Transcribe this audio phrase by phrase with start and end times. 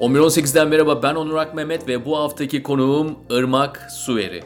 [0.00, 4.42] 11.18'den merhaba ben Onur Ak Mehmet ve bu haftaki konuğum Irmak Suveri.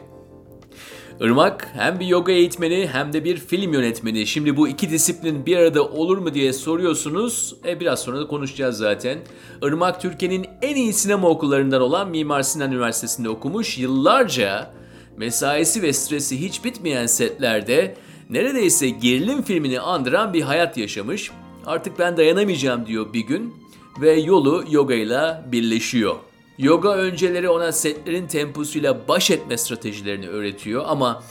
[1.20, 4.26] Irmak hem bir yoga eğitmeni hem de bir film yönetmeni.
[4.26, 7.56] Şimdi bu iki disiplin bir arada olur mu diye soruyorsunuz.
[7.66, 9.18] E biraz sonra da konuşacağız zaten.
[9.62, 13.78] Irmak Türkiye'nin en iyi sinema okullarından olan Mimar Sinan Üniversitesi'nde okumuş.
[13.78, 14.70] Yıllarca
[15.16, 17.94] mesaisi ve stresi hiç bitmeyen setlerde
[18.30, 21.30] neredeyse gerilim filmini andıran bir hayat yaşamış.
[21.66, 23.63] Artık ben dayanamayacağım diyor bir gün
[24.00, 26.14] ve yolu yoga ile birleşiyor.
[26.58, 31.22] Yoga önceleri ona setlerin temposuyla baş etme stratejilerini öğretiyor ama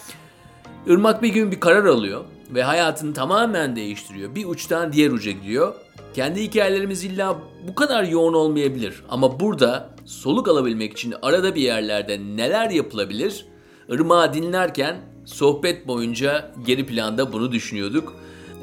[0.88, 2.24] Irmak bir gün bir karar alıyor
[2.56, 4.36] ve hayatını tamamen değiştiriyor.
[4.36, 5.74] Bir uçtan diğer uca gidiyor.
[6.14, 12.20] Kendi hikayelerimiz illa bu kadar yoğun olmayabilir ama burada soluk alabilmek için arada bir yerlerde
[12.20, 13.46] neler yapılabilir?
[13.90, 18.14] Irmak'ı dinlerken sohbet boyunca geri planda bunu düşünüyorduk.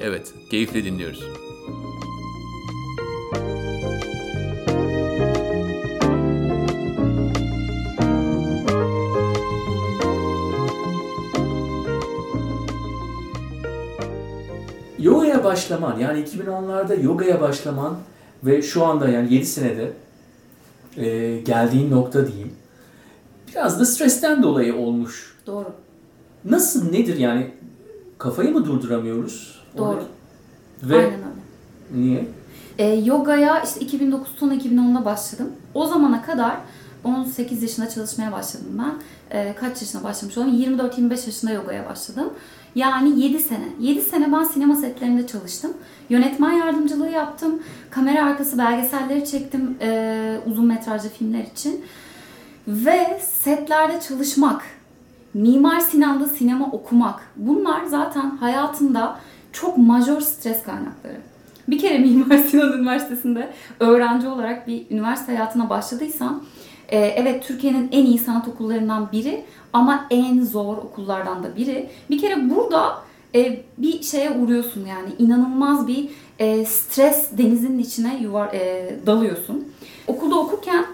[0.01, 1.50] Evet, keyifle dinliyoruz.
[15.51, 17.97] Başlaman yani 2010'larda yoga'ya başlaman
[18.45, 19.93] ve şu anda yani 7 senede
[20.97, 22.53] e, geldiğin nokta diyeyim.
[23.49, 25.37] Biraz da stresten dolayı olmuş.
[25.47, 25.73] Doğru.
[26.45, 27.51] Nasıl nedir yani
[28.19, 29.61] kafayı mı durduramıyoruz?
[29.79, 30.03] Doğru.
[30.83, 31.25] Ve Aynen öyle.
[31.95, 32.29] niye?
[32.79, 35.49] Ee, yogaya işte 2009 sonu 2010'da başladım.
[35.75, 36.57] O zamana kadar
[37.05, 38.95] 18 yaşında çalışmaya başladım ben.
[39.31, 40.79] Ee, kaç yaşında başlamış olayım?
[40.79, 42.31] 24-25 yaşında yogaya başladım.
[42.75, 43.65] Yani 7 sene.
[43.81, 45.73] 7 sene ben sinema setlerinde çalıştım.
[46.09, 47.63] Yönetmen yardımcılığı yaptım.
[47.91, 51.85] Kamera arkası belgeselleri çektim e, uzun metrajlı filmler için.
[52.69, 54.63] Ve setlerde çalışmak,
[55.35, 59.19] Mimar Sinan'da sinema okumak bunlar zaten hayatında
[59.53, 61.17] çok majör stres kaynakları.
[61.69, 66.43] Bir kere Mimar Sinan Üniversitesi'nde öğrenci olarak bir üniversite hayatına başladıysan
[66.91, 71.91] e, evet Türkiye'nin en iyi sanat okullarından biri ama en zor okullardan da biri.
[72.11, 72.99] Bir kere burada
[73.35, 76.09] e, bir şeye uğruyorsun yani inanılmaz bir
[76.39, 79.69] e, stres denizinin içine yuvar e, dalıyorsun.
[80.07, 80.85] Okulda okurken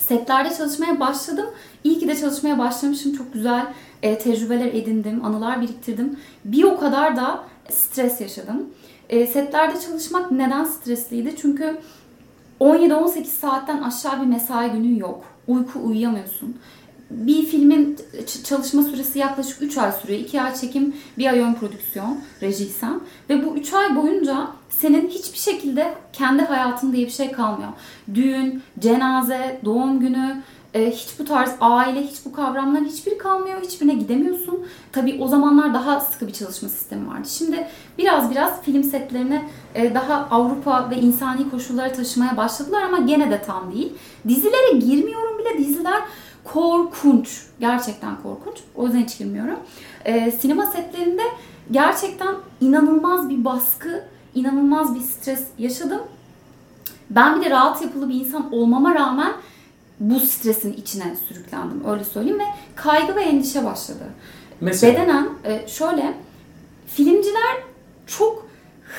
[0.00, 1.46] setlerde çalışmaya başladım.
[1.84, 3.16] İyi ki de çalışmaya başlamışım.
[3.16, 3.66] Çok güzel
[4.02, 6.16] e, tecrübeler edindim, anılar biriktirdim.
[6.44, 8.66] Bir o kadar da stres yaşadım.
[9.08, 11.34] E, setlerde çalışmak neden stresliydi?
[11.36, 11.78] Çünkü
[12.60, 15.24] 17-18 saatten aşağı bir mesai günün yok.
[15.48, 16.56] Uyku uyuyamıyorsun.
[17.10, 17.98] Bir filmin
[18.44, 20.20] çalışma süresi yaklaşık 3 ay sürüyor.
[20.20, 23.00] 2 ay çekim, 1 ay ön prodüksiyon, rejiysen.
[23.30, 27.70] Ve bu 3 ay boyunca senin hiçbir şekilde kendi hayatın diye bir şey kalmıyor.
[28.14, 30.42] Düğün, cenaze, doğum günü,
[30.74, 33.62] e, hiç bu tarz aile, hiç bu kavramların hiçbiri kalmıyor.
[33.62, 34.66] Hiçbirine gidemiyorsun.
[34.92, 37.28] Tabii o zamanlar daha sıkı bir çalışma sistemi vardı.
[37.28, 37.66] Şimdi
[37.98, 39.44] biraz biraz film setlerini
[39.74, 43.92] e, daha Avrupa ve insani koşullara taşımaya başladılar ama gene de tam değil.
[44.28, 45.58] Dizilere girmiyorum bile.
[45.58, 46.02] Diziler
[46.44, 47.42] korkunç.
[47.60, 48.56] Gerçekten korkunç.
[48.74, 49.58] O yüzden hiç girmiyorum.
[50.04, 51.22] E, sinema setlerinde
[51.70, 54.04] gerçekten inanılmaz bir baskı,
[54.34, 56.00] inanılmaz bir stres yaşadım.
[57.10, 59.32] Ben bir de rahat yapılı bir insan olmama rağmen
[60.00, 62.44] bu stresin içine sürüklendim öyle söyleyeyim ve
[62.76, 64.04] kaygı ve endişe başladı.
[64.60, 66.14] Mesela Bedenen e, şöyle
[66.86, 67.56] filmciler
[68.06, 68.46] çok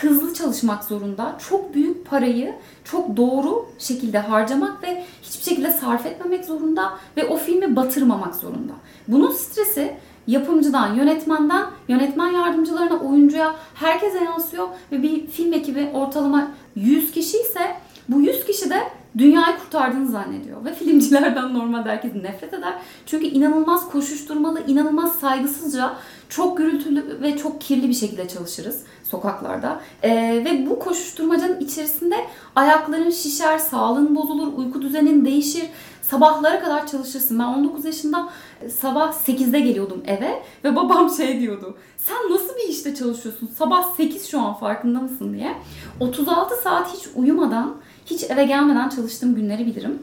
[0.01, 1.37] hızlı çalışmak zorunda.
[1.49, 7.37] Çok büyük parayı çok doğru şekilde harcamak ve hiçbir şekilde sarf etmemek zorunda ve o
[7.37, 8.73] filmi batırmamak zorunda.
[9.07, 9.93] Bunun stresi
[10.27, 17.75] yapımcıdan, yönetmenden, yönetmen yardımcılarına, oyuncuya herkese yansıyor ve bir film ekibi ortalama 100 kişi ise
[18.09, 18.83] bu 100 kişi de
[19.17, 20.65] dünyayı kurtardığını zannediyor.
[20.65, 22.73] Ve filmcilerden normalde herkes nefret eder.
[23.05, 25.93] Çünkü inanılmaz koşuşturmalı, inanılmaz saygısızca,
[26.29, 29.81] çok gürültülü ve çok kirli bir şekilde çalışırız sokaklarda.
[30.03, 32.15] Ee, ve bu koşuşturmacanın içerisinde
[32.55, 35.69] ayakların şişer, sağlığın bozulur, uyku düzenin değişir.
[36.01, 37.39] Sabahlara kadar çalışırsın.
[37.39, 38.29] Ben 19 yaşında
[38.81, 41.77] sabah 8'de geliyordum eve ve babam şey diyordu.
[41.97, 43.49] Sen nasıl bir işte çalışıyorsun?
[43.57, 45.55] Sabah 8 şu an farkında mısın diye.
[45.99, 47.75] 36 saat hiç uyumadan,
[48.09, 49.99] hiç eve gelmeden çalıştığım günleri bilirim.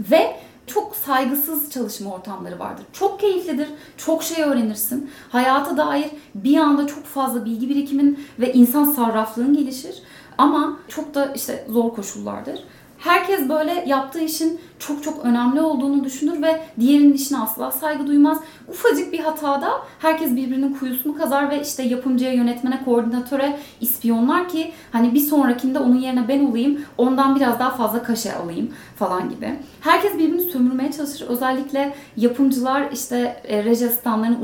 [0.00, 0.36] Ve
[0.66, 2.84] çok saygısız çalışma ortamları vardır.
[2.92, 5.10] Çok keyiflidir, çok şey öğrenirsin.
[5.28, 10.02] Hayata dair bir anda çok fazla bilgi birikimin ve insan sarraflığın gelişir.
[10.38, 12.64] Ama çok da işte zor koşullardır.
[13.02, 18.38] Herkes böyle yaptığı işin çok çok önemli olduğunu düşünür ve diğerinin işine asla saygı duymaz.
[18.68, 25.14] Ufacık bir hatada herkes birbirinin kuyusunu kazar ve işte yapımcıya, yönetmene, koordinatöre ispiyonlar ki hani
[25.14, 29.58] bir sonrakinde onun yerine ben olayım, ondan biraz daha fazla kaşe alayım falan gibi.
[29.80, 31.26] Herkes birbirini sömürmeye çalışır.
[31.28, 33.88] Özellikle yapımcılar işte e, reji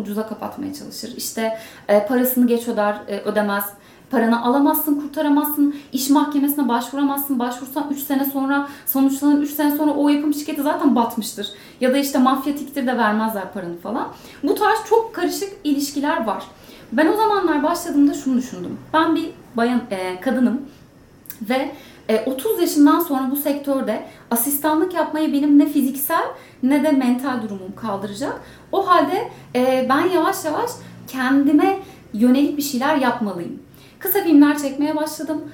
[0.01, 1.15] ucuza kapatmaya çalışır.
[1.17, 1.59] İşte
[1.89, 3.65] e, parasını geç öder, e, ödemez
[4.11, 7.39] Paranı alamazsın, kurtaramazsın, iş mahkemesine başvuramazsın.
[7.39, 11.49] Başvursan 3 sene sonra, sonuçlanır 3 sene sonra o yapım şirketi zaten batmıştır.
[11.81, 14.09] Ya da işte mafyatiktir de vermezler paranı falan.
[14.43, 16.45] Bu tarz çok karışık ilişkiler var.
[16.93, 18.79] Ben o zamanlar başladığımda şunu düşündüm.
[18.93, 20.61] Ben bir bayan, e, kadınım
[21.43, 21.75] ve
[22.27, 26.25] 30 e, yaşından sonra bu sektörde asistanlık yapmayı benim ne fiziksel
[26.63, 28.41] ne de mental durumum kaldıracak.
[28.73, 30.71] O halde e, ben yavaş yavaş
[31.09, 31.79] kendime
[32.15, 33.68] yönelik bir şeyler yapmalıyım.
[33.99, 35.45] Kısa filmler çekmeye başladım.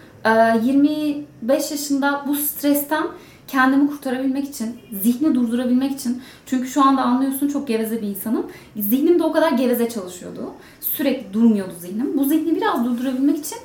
[0.62, 3.06] 25 e, yaşında bu stresten
[3.49, 6.23] kendimi kurtarabilmek için, zihni durdurabilmek için.
[6.46, 8.46] Çünkü şu anda anlıyorsun çok geveze bir insanım.
[8.76, 10.50] Zihnim de o kadar geveze çalışıyordu.
[10.81, 12.19] Sürekli durmuyordu zihnim.
[12.19, 13.58] Bu zihni biraz durdurabilmek için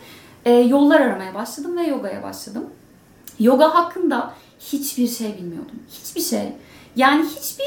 [0.69, 2.65] yollar aramaya başladım ve yogaya başladım.
[3.39, 5.79] Yoga hakkında hiçbir şey bilmiyordum.
[5.91, 6.53] Hiçbir şey.
[6.95, 7.65] Yani hiçbir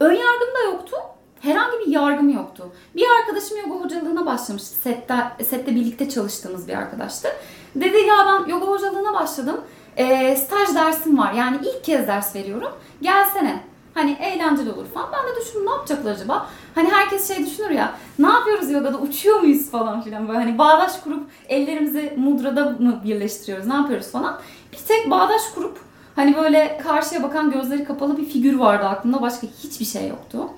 [0.00, 0.96] ön yargım da yoktu.
[1.40, 2.72] Herhangi bir yargım yoktu.
[2.96, 4.68] Bir arkadaşım yoga hocalığına başlamıştı.
[4.82, 5.14] Sette,
[5.44, 7.28] sette birlikte çalıştığımız bir arkadaştı.
[7.74, 9.60] Dedi ya ben yoga hocalığına başladım.
[9.96, 11.32] E, staj dersim var.
[11.32, 12.72] Yani ilk kez ders veriyorum.
[13.02, 13.62] Gelsene.
[13.94, 15.08] Hani eğlenceli olur falan.
[15.12, 16.46] Ben de düşündüm ne yapacaklar acaba?
[16.74, 17.94] Hani herkes şey düşünür ya.
[18.18, 18.98] Ne yapıyoruz yogada?
[18.98, 20.38] Uçuyor muyuz falan filan böyle.
[20.38, 23.66] Hani bağdaş kurup ellerimizi mudrada mı birleştiriyoruz?
[23.66, 24.40] Ne yapıyoruz falan.
[24.72, 25.78] Bir tek bağdaş kurup
[26.16, 29.22] hani böyle karşıya bakan gözleri kapalı bir figür vardı aklımda.
[29.22, 30.48] Başka hiçbir şey yoktu.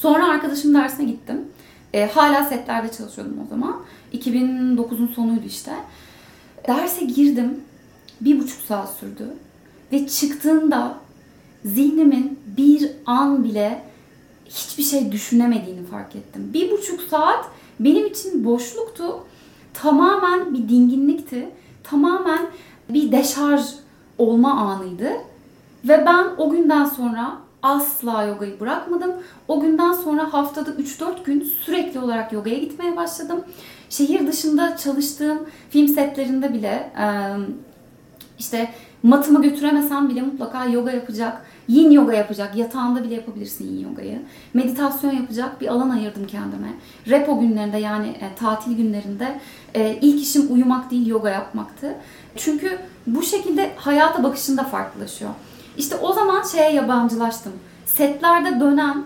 [0.00, 1.40] Sonra arkadaşım dersine gittim.
[1.94, 3.76] E, hala setlerde çalışıyordum o zaman.
[4.14, 5.72] 2009'un sonuydu işte.
[6.68, 7.60] Derse girdim.
[8.20, 9.28] Bir buçuk saat sürdü.
[9.92, 10.98] Ve çıktığında
[11.64, 13.82] zihnimin bir an bile
[14.44, 16.50] hiçbir şey düşünemediğini fark ettim.
[16.54, 17.44] Bir buçuk saat
[17.80, 19.24] benim için boşluktu.
[19.74, 21.48] Tamamen bir dinginlikti.
[21.84, 22.46] Tamamen
[22.88, 23.62] bir deşarj
[24.18, 25.10] olma anıydı.
[25.84, 29.12] Ve ben o günden sonra asla yogayı bırakmadım.
[29.48, 33.44] O günden sonra haftada 3-4 gün sürekli olarak yogaya gitmeye başladım.
[33.90, 35.38] Şehir dışında çalıştığım
[35.70, 36.92] film setlerinde bile
[38.38, 38.70] işte
[39.02, 44.22] matımı götüremesem bile mutlaka yoga yapacak, yin yoga yapacak, yatağında bile yapabilirsin yin yogayı.
[44.54, 46.68] Meditasyon yapacak bir alan ayırdım kendime.
[47.08, 49.40] Repo günlerinde yani e, tatil günlerinde
[49.74, 51.94] e, ilk işim uyumak değil yoga yapmaktı.
[52.36, 55.30] Çünkü bu şekilde hayata bakışında farklılaşıyor.
[55.76, 57.52] İşte o zaman şeye yabancılaştım.
[57.86, 59.04] Setlerde dönen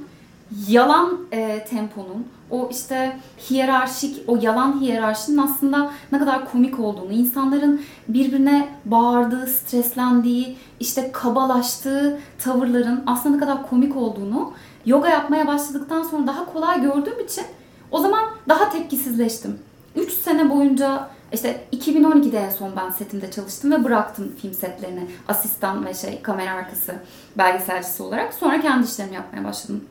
[0.68, 3.16] yalan e, temponun, o işte
[3.50, 12.18] hiyerarşik, o yalan hiyerarşinin aslında ne kadar komik olduğunu, insanların birbirine bağırdığı, streslendiği, işte kabalaştığı
[12.38, 14.52] tavırların aslında ne kadar komik olduğunu
[14.86, 17.44] yoga yapmaya başladıktan sonra daha kolay gördüğüm için
[17.90, 19.58] o zaman daha tepkisizleştim.
[19.96, 25.06] 3 sene boyunca işte 2012'de en son ben setimde çalıştım ve bıraktım film setlerini.
[25.28, 26.94] Asistan ve şey kamera arkası
[27.38, 28.34] belgeselcisi olarak.
[28.34, 29.84] Sonra kendi işlerimi yapmaya başladım.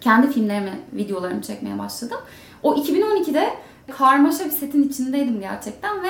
[0.00, 2.18] Kendi filmlerimi, videolarımı çekmeye başladım.
[2.62, 3.50] O 2012'de
[3.98, 6.08] karmaşa bir setin içindeydim gerçekten ve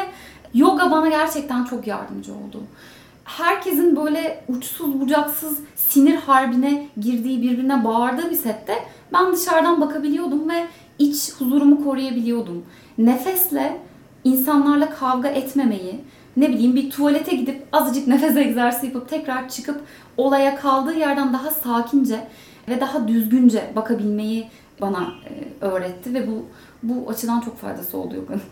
[0.55, 2.63] yoga bana gerçekten çok yardımcı oldu.
[3.25, 8.75] Herkesin böyle uçsuz bucaksız sinir harbine girdiği birbirine bağırdığı bir sette
[9.13, 10.67] ben dışarıdan bakabiliyordum ve
[10.99, 12.65] iç huzurumu koruyabiliyordum.
[12.99, 13.81] Nefesle
[14.25, 16.01] insanlarla kavga etmemeyi,
[16.37, 19.81] ne bileyim bir tuvalete gidip azıcık nefes egzersizi yapıp tekrar çıkıp
[20.17, 22.29] olaya kaldığı yerden daha sakince
[22.69, 24.49] ve daha düzgünce bakabilmeyi
[24.81, 26.47] bana e, öğretti ve bu
[26.83, 28.43] bu açıdan çok faydası oldu yoganın.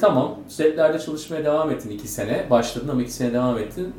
[0.00, 2.46] Tamam, setlerde çalışmaya devam ettin iki sene.
[2.50, 3.92] Başladın ama iki sene devam ettin.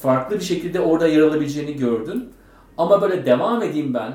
[0.00, 2.28] Farklı bir şekilde orada yer alabileceğini gördün.
[2.78, 4.12] Ama böyle devam edeyim ben.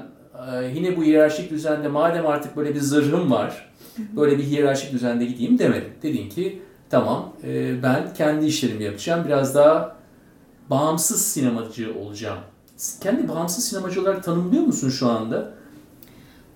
[0.53, 5.25] E, yine bu hiyerarşik düzende madem artık böyle bir zırhım var böyle bir hiyerarşik düzende
[5.25, 5.93] gideyim demedim.
[6.03, 9.25] Dedin ki tamam e, ben kendi işlerimi yapacağım.
[9.25, 9.95] Biraz daha
[10.69, 12.39] bağımsız sinemacı olacağım.
[13.01, 15.53] Kendi bağımsız sinemacı olarak tanımlıyor musun şu anda?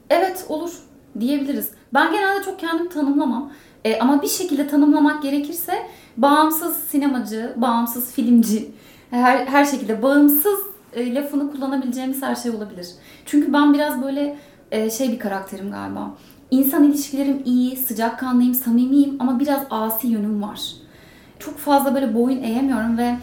[0.09, 0.71] Evet olur
[1.19, 1.69] diyebiliriz.
[1.93, 3.51] Ben genelde çok kendimi tanımlamam.
[3.85, 5.73] E, ama bir şekilde tanımlamak gerekirse
[6.17, 8.71] bağımsız sinemacı, bağımsız filmci,
[9.09, 10.59] her, her şekilde bağımsız
[10.93, 12.87] e, lafını kullanabileceğimiz her şey olabilir.
[13.25, 14.37] Çünkü ben biraz böyle
[14.71, 16.15] e, şey bir karakterim galiba.
[16.53, 20.61] İnsan ilişkilerim iyi, sıcakkanlıyım, samimiyim ama biraz asi yönüm var.
[21.39, 23.15] Çok fazla böyle boyun eğemiyorum ve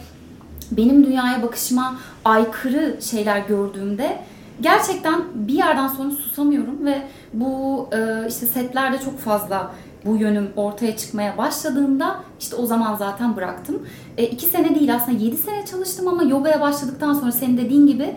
[0.72, 1.94] benim dünyaya bakışıma
[2.25, 4.18] aykırı şeyler gördüğümde
[4.60, 9.72] gerçekten bir yerden sonra susamıyorum ve bu e, işte setlerde çok fazla
[10.04, 13.87] bu yönüm ortaya çıkmaya başladığında işte o zaman zaten bıraktım.
[14.16, 18.14] E, iki sene değil aslında yedi sene çalıştım ama yogaya başladıktan sonra senin dediğin gibi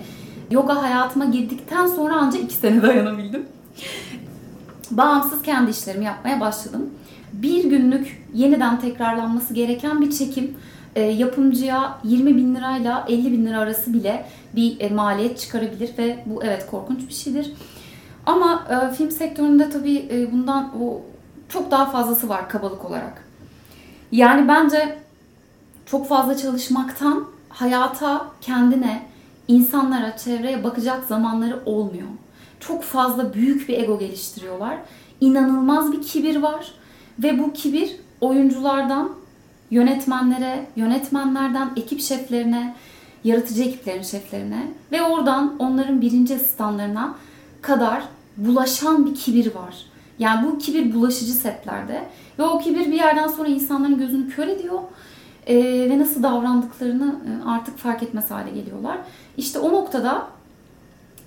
[0.51, 3.45] yoga hayatıma girdikten sonra ancak iki sene dayanabildim
[4.97, 6.89] bağımsız kendi işlerimi yapmaya başladım.
[7.33, 10.57] Bir günlük yeniden tekrarlanması gereken bir çekim
[10.95, 16.23] e, yapımcıya 20 bin lirayla 50 bin lira arası bile bir e, maliyet çıkarabilir ve
[16.25, 17.53] bu evet korkunç bir şeydir.
[18.25, 21.01] Ama e, film sektöründe tabii e, bundan o
[21.49, 23.23] çok daha fazlası var kabalık olarak.
[24.11, 24.97] Yani bence
[25.85, 29.05] çok fazla çalışmaktan hayata, kendine,
[29.47, 32.07] insanlara, çevreye bakacak zamanları olmuyor.
[32.67, 34.77] Çok fazla büyük bir ego geliştiriyorlar.
[35.21, 36.71] İnanılmaz bir kibir var
[37.19, 39.11] ve bu kibir oyunculardan
[39.71, 42.75] yönetmenlere, yönetmenlerden ekip şeflerine,
[43.23, 47.15] yaratıcı ekiplerin şeflerine ve oradan onların birinci asistanlarına
[47.61, 48.03] kadar
[48.37, 49.75] bulaşan bir kibir var.
[50.19, 52.03] Yani bu kibir bulaşıcı setlerde
[52.39, 54.79] ve o kibir bir yerden sonra insanların gözünü kör ediyor
[55.47, 55.55] e,
[55.89, 57.15] ve nasıl davrandıklarını
[57.45, 58.97] artık fark etmez hale geliyorlar.
[59.37, 60.27] İşte o noktada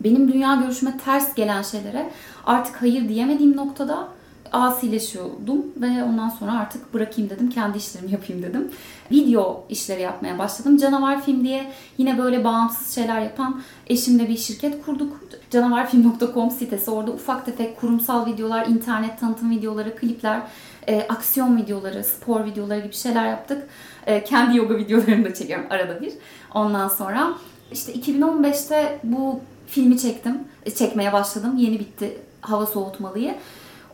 [0.00, 2.10] benim dünya görüşüme ters gelen şeylere
[2.46, 4.08] artık hayır diyemediğim noktada
[4.52, 7.50] asileşiyordum ve ondan sonra artık bırakayım dedim.
[7.50, 8.70] Kendi işlerimi yapayım dedim.
[9.10, 10.76] Video işleri yapmaya başladım.
[10.76, 15.20] Canavar Film diye yine böyle bağımsız şeyler yapan eşimle bir şirket kurduk.
[15.50, 16.90] Canavarfilm.com sitesi.
[16.90, 20.42] Orada ufak tefek kurumsal videolar, internet tanıtım videoları, klipler,
[20.88, 23.68] e, aksiyon videoları, spor videoları gibi şeyler yaptık.
[24.06, 26.12] E, kendi yoga videolarını da çekiyorum arada bir.
[26.54, 27.32] Ondan sonra
[27.72, 30.38] işte 2015'te bu filmi çektim.
[30.66, 31.56] E, çekmeye başladım.
[31.56, 33.34] Yeni bitti hava soğutmalıyı.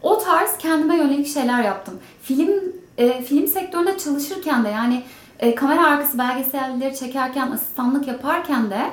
[0.03, 2.01] O tarz kendime yönelik şeyler yaptım.
[2.23, 2.51] Film
[2.99, 5.03] e, film sektöründe çalışırken de yani
[5.41, 8.91] e, kamera arkası belgeselleri çekerken, asistanlık yaparken de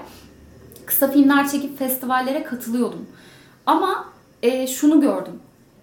[0.86, 3.08] kısa filmler çekip festivallere katılıyordum.
[3.66, 4.06] Ama
[4.44, 5.34] e, şunu gördüm.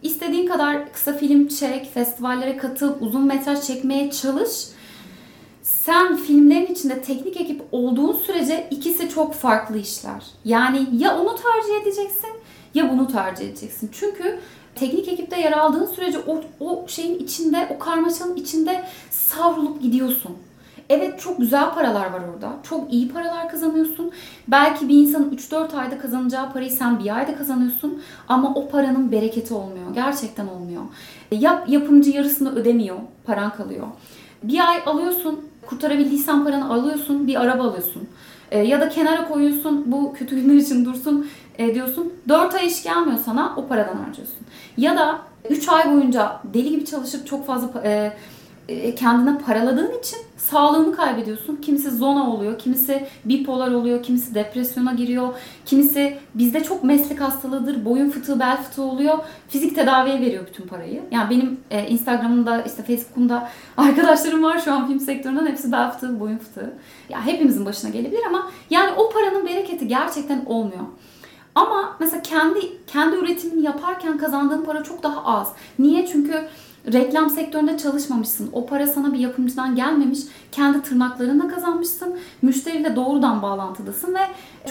[0.02, 4.50] İstediğin kadar kısa film çek, festivallere katıl, uzun metraj çekmeye çalış.
[5.66, 10.24] Sen filmlerin içinde teknik ekip olduğun sürece ikisi çok farklı işler.
[10.44, 12.30] Yani ya onu tercih edeceksin
[12.74, 13.90] ya bunu tercih edeceksin.
[13.92, 14.40] Çünkü
[14.74, 20.36] teknik ekipte yer aldığın sürece o, o şeyin içinde, o karmaşanın içinde savrulup gidiyorsun.
[20.88, 22.52] Evet çok güzel paralar var orada.
[22.62, 24.12] Çok iyi paralar kazanıyorsun.
[24.48, 28.02] Belki bir insanın 3-4 ayda kazanacağı parayı sen bir ayda kazanıyorsun.
[28.28, 29.94] Ama o paranın bereketi olmuyor.
[29.94, 30.82] Gerçekten olmuyor.
[31.30, 32.96] Yap, yapımcı yarısını ödemiyor.
[33.24, 33.86] Paran kalıyor.
[34.42, 35.40] Bir ay alıyorsun.
[35.66, 37.26] Kurtarabildiysen paranı alıyorsun.
[37.26, 38.08] Bir araba alıyorsun.
[38.50, 39.92] E, ya da kenara koyuyorsun.
[39.92, 41.26] Bu kötü günler için dursun
[41.58, 42.12] e, diyorsun.
[42.28, 43.54] 4 ay iş gelmiyor sana.
[43.56, 44.38] O paradan harcıyorsun.
[44.76, 45.18] Ya da
[45.50, 48.12] 3 ay boyunca deli gibi çalışıp çok fazla e,
[48.96, 51.56] kendine paraladığın için sağlığını kaybediyorsun.
[51.56, 55.28] Kimisi zona oluyor, kimisi bipolar oluyor, kimisi depresyona giriyor,
[55.64, 59.18] kimisi bizde çok meslek hastalığıdır, boyun fıtığı, bel fıtığı oluyor.
[59.48, 61.02] Fizik tedaviye veriyor bütün parayı.
[61.10, 66.20] Yani benim e, Instagram'ımda, işte Facebook'umda arkadaşlarım var şu an film sektöründen hepsi bel fıtığı,
[66.20, 66.72] boyun fıtığı.
[67.08, 70.84] Ya hepimizin başına gelebilir ama yani o paranın bereketi gerçekten olmuyor.
[71.54, 75.52] Ama mesela kendi kendi üretimini yaparken kazandığın para çok daha az.
[75.78, 76.06] Niye?
[76.06, 76.48] Çünkü
[76.92, 78.50] reklam sektöründe çalışmamışsın.
[78.52, 80.18] O para sana bir yapımcıdan gelmemiş.
[80.52, 82.18] Kendi tırnaklarınla kazanmışsın.
[82.42, 84.20] Müşteriyle doğrudan bağlantıdasın ve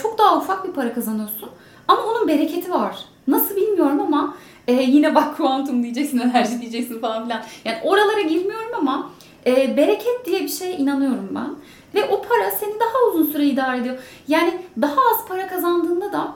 [0.02, 1.48] çok daha ufak bir para kazanıyorsun.
[1.88, 2.96] Ama onun bereketi var.
[3.28, 4.34] Nasıl bilmiyorum ama
[4.68, 7.42] e, yine bak kuantum diyeceksin, enerji diyeceksin falan filan.
[7.64, 9.10] Yani oralara girmiyorum ama
[9.46, 11.50] e, bereket diye bir şeye inanıyorum ben.
[11.94, 13.98] Ve o para seni daha uzun süre idare ediyor.
[14.28, 16.34] Yani daha az para kazandığında da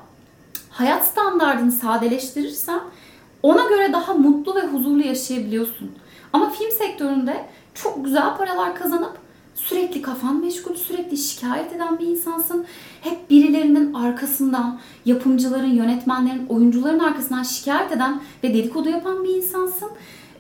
[0.71, 2.81] hayat standartını sadeleştirirsen
[3.43, 5.91] ona göre daha mutlu ve huzurlu yaşayabiliyorsun.
[6.33, 7.45] Ama film sektöründe
[7.75, 9.19] çok güzel paralar kazanıp
[9.55, 12.65] sürekli kafan meşgul, sürekli şikayet eden bir insansın.
[13.01, 19.91] Hep birilerinin arkasından, yapımcıların, yönetmenlerin, oyuncuların arkasından şikayet eden ve dedikodu yapan bir insansın.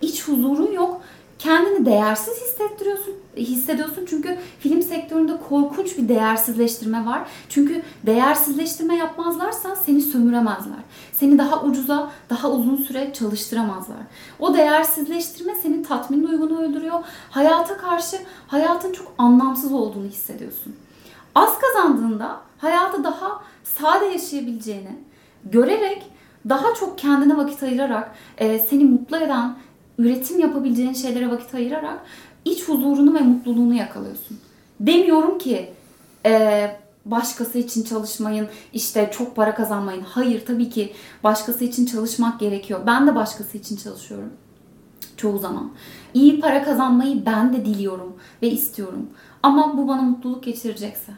[0.02, 1.00] İç huzurun yok
[1.40, 7.22] kendini değersiz hissettiriyorsun, hissediyorsun çünkü film sektöründe korkunç bir değersizleştirme var.
[7.48, 10.78] Çünkü değersizleştirme yapmazlarsa seni sömüremezler.
[11.12, 13.98] Seni daha ucuza, daha uzun süre çalıştıramazlar.
[14.38, 17.04] O değersizleştirme senin tatmin duygunu öldürüyor.
[17.30, 18.16] Hayata karşı
[18.46, 20.76] hayatın çok anlamsız olduğunu hissediyorsun.
[21.34, 24.98] Az kazandığında hayatı daha sade yaşayabileceğini
[25.44, 26.10] görerek
[26.48, 29.54] daha çok kendine vakit ayırarak seni mutlu eden,
[30.04, 32.00] üretim yapabileceğin şeylere vakit ayırarak
[32.44, 34.38] iç huzurunu ve mutluluğunu yakalıyorsun.
[34.80, 35.70] Demiyorum ki
[36.26, 36.70] e,
[37.04, 40.02] başkası için çalışmayın, işte çok para kazanmayın.
[40.02, 40.92] Hayır tabii ki
[41.24, 42.80] başkası için çalışmak gerekiyor.
[42.86, 44.30] Ben de başkası için çalışıyorum
[45.20, 45.72] çoğu zaman.
[46.14, 49.06] İyi para kazanmayı ben de diliyorum ve istiyorum.
[49.42, 51.12] Ama bu bana mutluluk geçirecekse.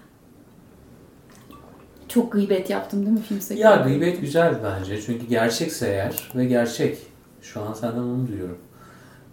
[2.08, 3.60] Çok gıybet yaptım değil mi sektöründe?
[3.60, 5.02] Ya gıybet güzel bence.
[5.02, 6.98] Çünkü gerçekse eğer ve gerçek.
[7.42, 8.58] Şu an senden onu duyuyorum.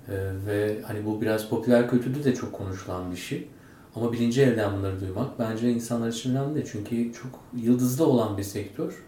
[0.09, 3.47] Ee, ve hani bu biraz popüler kültürde de çok konuşulan bir şey.
[3.95, 6.65] Ama birinci elden bunları duymak bence insanlar için önemli.
[6.71, 9.03] Çünkü çok yıldızda olan bir sektör.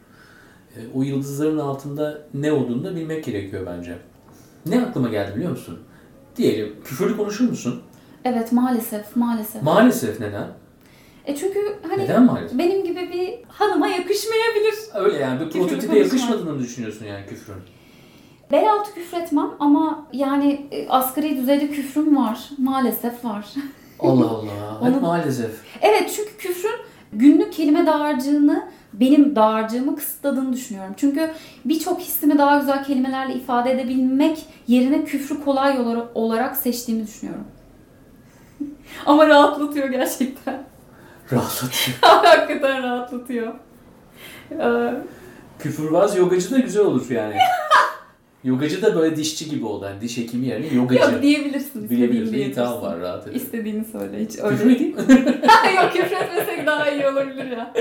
[0.76, 3.98] Ee, o yıldızların altında ne olduğunu da bilmek gerekiyor bence.
[4.66, 5.80] Ne aklıma geldi biliyor musun?
[6.38, 7.82] Diyelim küfürlü konuşur musun?
[8.26, 9.64] Evet maalesef maalesef.
[9.64, 10.48] Maalesef neden?
[11.26, 12.58] E çünkü hani Neden maalesef?
[12.60, 14.76] benim gibi bir hanıma yakışmayabilir.
[14.96, 17.56] Öyle yani bir prototipe yakışmadığını mı düşünüyorsun yani küfrün?
[18.52, 22.50] Bel altı küfretmem ama yani e, asgari düzeyde küfrüm var.
[22.58, 23.46] Maalesef var.
[24.00, 24.82] Allah Allah.
[24.88, 25.52] Hep Onu- maalesef.
[25.82, 26.80] Evet çünkü küfrün
[27.14, 30.94] günlük kelime dağarcığını benim dağarcığımı kısıtladığını düşünüyorum.
[30.98, 31.32] Çünkü
[31.66, 35.78] birçok hissimi daha güzel kelimelerle ifade edebilmek yerine küfrü kolay
[36.16, 37.44] olarak seçtiğimi düşünüyorum.
[39.06, 40.64] Ama rahatlatıyor gerçekten.
[41.32, 41.98] Rahatlatıyor.
[42.02, 43.54] Hakikaten rahatlatıyor.
[44.52, 44.94] Ee,
[45.60, 47.36] Küfürbaz yogacı da güzel olur yani.
[48.44, 49.86] Yogacı da böyle dişçi gibi oldu.
[49.86, 51.02] Yani diş hekimi yerine yogacı.
[51.02, 51.84] Yok diyebilirsin.
[51.84, 52.82] İstediğini İyi tamam diyebilirsin.
[52.82, 53.38] var rahat edelim.
[53.42, 54.76] İstediğini söyle hiç Küfür öyle.
[54.76, 55.02] edeyim mi?
[55.76, 57.74] Yok küfretmesek daha iyi olabilir ya.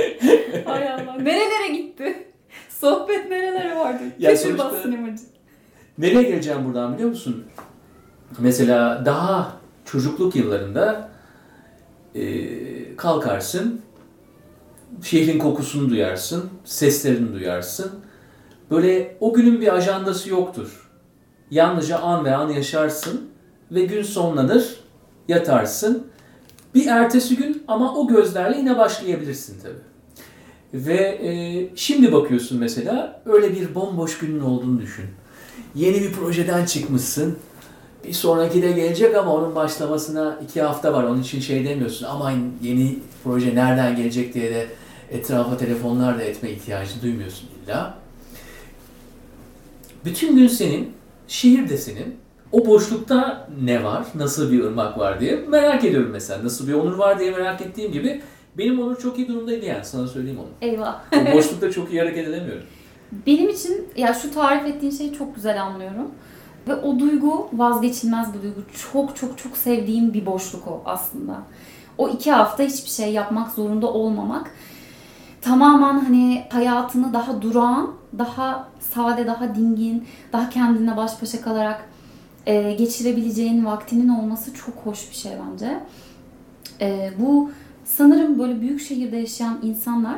[0.65, 1.15] Hay Allah.
[1.23, 2.27] Nerelere gitti?
[2.69, 4.03] Sohbet nerelere vardı?
[4.19, 5.23] Ya Küfürbaz sonuçta- sinemacı.
[5.99, 7.45] Nereye geleceğim buradan biliyor musun?
[8.39, 9.53] Mesela daha
[9.85, 11.09] çocukluk yıllarında
[12.15, 13.81] e, kalkarsın,
[15.03, 17.93] şehrin kokusunu duyarsın, seslerini duyarsın.
[18.71, 20.91] Böyle o günün bir ajandası yoktur.
[21.51, 23.31] Yalnızca an ve an yaşarsın
[23.71, 24.81] ve gün sonlanır,
[25.29, 26.07] yatarsın.
[26.75, 29.91] Bir ertesi gün ama o gözlerle yine başlayabilirsin tabii.
[30.87, 31.33] Ve e,
[31.77, 35.05] şimdi bakıyorsun mesela öyle bir bomboş günün olduğunu düşün.
[35.75, 37.39] Yeni bir projeden çıkmışsın.
[38.05, 41.05] Bir sonraki de gelecek ama onun başlamasına iki hafta var.
[41.05, 42.07] Onun için şey demiyorsun.
[42.07, 44.67] Aman yeni proje nereden gelecek diye de
[45.11, 48.00] etrafa telefonlar da etme ihtiyacı duymuyorsun illa.
[50.05, 50.93] Bütün gün senin,
[51.29, 52.17] şehir de senin.
[52.53, 56.45] O boşlukta ne var, nasıl bir ırmak var diye merak ediyorum mesela.
[56.45, 58.23] Nasıl bir onur var diye merak ettiğim gibi
[58.59, 60.49] benim onur çok iyi durumdaydı yani sana söyleyeyim onu.
[60.61, 61.01] Eyvah.
[61.13, 62.63] O boşlukta çok iyi hareket edemiyorum.
[63.27, 66.11] Benim için ya şu tarif ettiğin şeyi çok güzel anlıyorum.
[66.69, 68.61] Ve o duygu vazgeçilmez bir duygu.
[68.93, 71.43] Çok çok çok sevdiğim bir boşluk o aslında.
[71.99, 74.51] O iki hafta hiçbir şey yapmak zorunda olmamak.
[75.41, 81.89] Tamamen hani hayatını daha durağan, daha sade, daha dingin, daha kendine baş başa kalarak
[82.47, 85.81] e, geçirebileceğin vaktinin olması çok hoş bir şey bence.
[86.81, 87.51] E, bu
[87.85, 90.17] sanırım böyle büyük şehirde yaşayan insanlar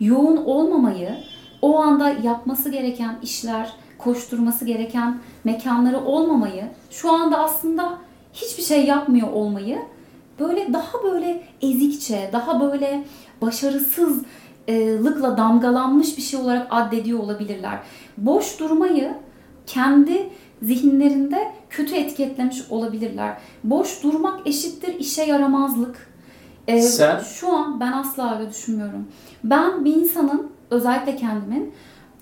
[0.00, 1.14] yoğun olmamayı,
[1.62, 7.98] o anda yapması gereken işler, koşturması gereken mekanları olmamayı, şu anda aslında
[8.32, 9.78] hiçbir şey yapmıyor olmayı
[10.40, 13.04] böyle daha böyle ezikçe, daha böyle
[14.68, 17.78] başarısızlıkla damgalanmış bir şey olarak addediyor olabilirler.
[18.18, 19.14] Boş durmayı
[19.66, 20.28] kendi
[20.62, 23.36] zihinlerinde kötü etiketlemiş olabilirler.
[23.64, 26.12] Boş durmak eşittir işe yaramazlık.
[26.68, 27.18] Ee, Sen?
[27.18, 29.08] Şu an ben asla öyle düşünmüyorum.
[29.44, 31.72] Ben bir insanın özellikle kendimin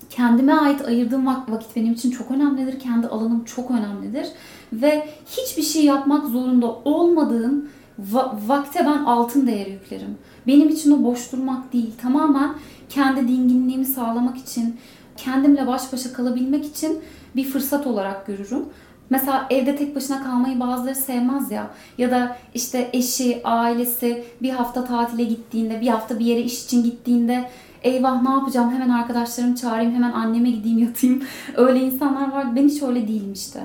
[0.09, 2.79] kendime ait ayırdığım vak- vakit benim için çok önemlidir.
[2.79, 4.27] Kendi alanım çok önemlidir.
[4.73, 7.69] Ve hiçbir şey yapmak zorunda olmadığım
[8.13, 10.17] va- vakte ben altın değeri yüklerim.
[10.47, 11.91] Benim için o boş durmak değil.
[12.01, 12.55] Tamamen
[12.89, 14.75] kendi dinginliğimi sağlamak için,
[15.17, 16.99] kendimle baş başa kalabilmek için
[17.35, 18.65] bir fırsat olarak görürüm.
[19.09, 21.69] Mesela evde tek başına kalmayı bazıları sevmez ya.
[21.97, 26.83] Ya da işte eşi, ailesi bir hafta tatile gittiğinde, bir hafta bir yere iş için
[26.83, 27.49] gittiğinde
[27.83, 31.23] eyvah ne yapacağım hemen arkadaşlarımı çağırayım, hemen anneme gideyim yatayım.
[31.55, 32.55] Öyle insanlar var.
[32.55, 33.59] Ben hiç öyle değilim işte.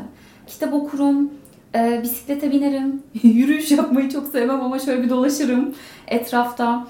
[0.46, 1.30] Kitap okurum,
[1.76, 5.74] e, bisiklete binerim, yürüyüş yapmayı çok sevmem ama şöyle bir dolaşırım
[6.06, 6.86] etrafta.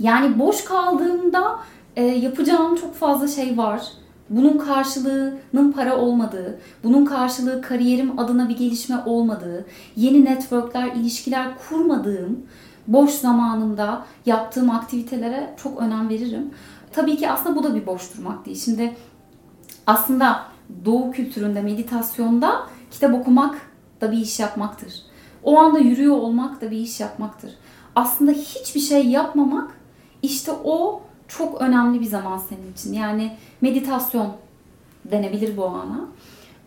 [0.00, 1.58] Yani boş kaldığımda
[1.96, 3.82] e, yapacağım çok fazla şey var.
[4.30, 12.38] Bunun karşılığının para olmadığı, bunun karşılığı kariyerim adına bir gelişme olmadığı, yeni networkler, ilişkiler kurmadığım
[12.86, 16.50] boş zamanımda yaptığım aktivitelere çok önem veririm.
[16.92, 18.60] Tabii ki aslında bu da bir boş durmak değil.
[18.64, 18.92] Şimdi
[19.86, 20.42] aslında
[20.84, 23.69] doğu kültüründe, meditasyonda kitap okumak
[24.00, 25.02] da bir iş yapmaktır.
[25.42, 27.50] O anda yürüyor olmak da bir iş yapmaktır.
[27.96, 29.70] Aslında hiçbir şey yapmamak
[30.22, 32.92] işte o çok önemli bir zaman senin için.
[32.92, 34.32] Yani meditasyon
[35.04, 36.00] denebilir bu ana.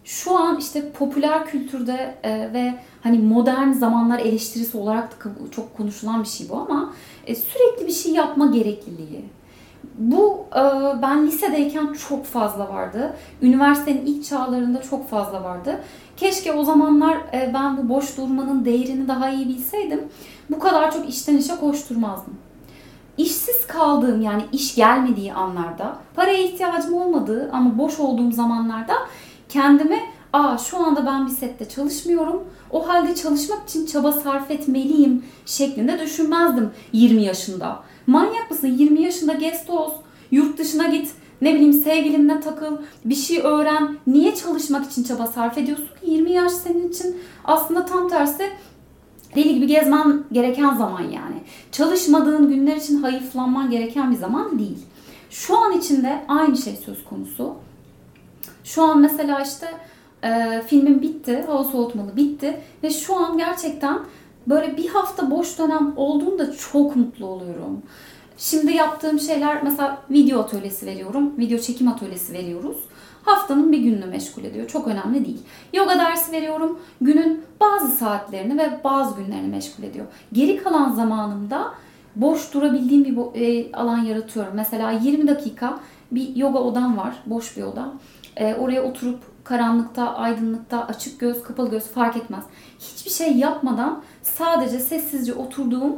[0.04, 6.24] Şu an işte popüler kültürde e, ve hani modern zamanlar eleştirisi olarak da çok konuşulan
[6.24, 6.93] bir şey bu ama
[7.28, 9.26] e, sürekli bir şey yapma gerekliliği.
[9.98, 10.62] Bu e,
[11.02, 13.13] ben lisedeyken çok fazla vardı.
[13.41, 15.80] Üniversitenin ilk çağlarında çok fazla vardı.
[16.17, 20.02] Keşke o zamanlar e, ben bu boş durmanın değerini daha iyi bilseydim.
[20.49, 22.34] Bu kadar çok işten işe koşturmazdım.
[23.17, 28.93] İşsiz kaldığım yani iş gelmediği anlarda, paraya ihtiyacım olmadığı ama boş olduğum zamanlarda
[29.49, 29.99] kendime
[30.34, 32.43] aa şu anda ben bir sette çalışmıyorum.
[32.71, 37.80] O halde çalışmak için çaba sarf etmeliyim şeklinde düşünmezdim 20 yaşında.
[38.08, 38.67] Manyak mısın?
[38.67, 39.95] 20 yaşında guest host,
[40.32, 41.12] yurt dışına git,
[41.43, 43.97] ne bileyim sevgilinle takıl, bir şey öğren.
[44.08, 46.12] Niye çalışmak için çaba sarf ediyorsun ki?
[46.12, 48.49] 20 yaş senin için aslında tam tersi
[49.36, 51.43] deli gibi gezmen gereken zaman yani.
[51.71, 54.77] Çalışmadığın günler için hayıflanman gereken bir zaman değil.
[55.29, 57.53] Şu an içinde aynı şey söz konusu.
[58.63, 59.67] Şu an mesela işte
[60.23, 63.99] e, filmim bitti, hava soğutmalı bitti ve şu an gerçekten
[64.47, 67.82] böyle bir hafta boş dönem olduğunda çok mutlu oluyorum.
[68.43, 72.77] Şimdi yaptığım şeyler mesela video atölyesi veriyorum, video çekim atölyesi veriyoruz.
[73.23, 74.67] Haftanın bir gününü meşgul ediyor.
[74.67, 75.41] Çok önemli değil.
[75.73, 76.79] Yoga dersi veriyorum.
[77.01, 80.06] Günün bazı saatlerini ve bazı günlerini meşgul ediyor.
[80.34, 81.73] Geri kalan zamanımda
[82.15, 84.53] boş durabildiğim bir e, alan yaratıyorum.
[84.56, 85.79] Mesela 20 dakika
[86.12, 87.15] bir yoga odam var.
[87.25, 87.93] Boş bir oda.
[88.36, 92.43] E, oraya oturup karanlıkta, aydınlıkta, açık göz, kapalı göz fark etmez.
[92.79, 95.95] Hiçbir şey yapmadan sadece sessizce oturduğum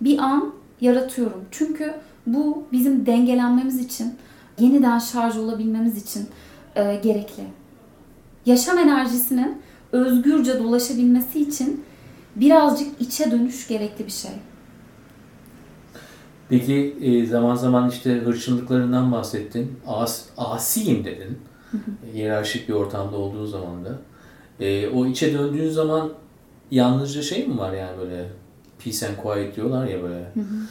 [0.00, 1.44] bir an yaratıyorum.
[1.50, 1.94] Çünkü
[2.26, 4.14] bu bizim dengelenmemiz için,
[4.58, 6.28] yeniden şarj olabilmemiz için
[6.76, 7.42] e, gerekli.
[8.46, 11.84] Yaşam enerjisinin özgürce dolaşabilmesi için
[12.36, 14.30] birazcık içe dönüş gerekli bir şey.
[16.48, 19.78] Peki e, zaman zaman işte hırçınlıklarından bahsettin.
[19.86, 21.38] As, asiyim dedin.
[21.70, 21.78] Hı.
[22.14, 23.98] Hiyerarşik bir ortamda olduğu zaman da.
[24.60, 26.12] E, o içe döndüğün zaman
[26.70, 28.28] yalnızca şey mi var yani böyle
[28.84, 30.14] peace and quiet diyorlar ya böyle.
[30.34, 30.66] Hı hı.